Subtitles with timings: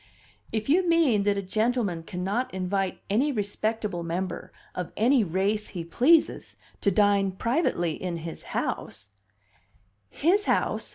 [0.51, 5.85] "If you mean that a gentleman cannot invite any respectable member of any race he
[5.85, 9.09] pleases to dine privately in his house"
[10.25, 10.89] "His house!"